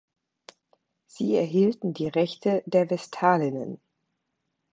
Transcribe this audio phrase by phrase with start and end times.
[1.05, 3.79] Sie erhielten die Rechte der Vestalinnen.